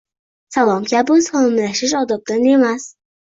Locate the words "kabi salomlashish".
0.93-1.95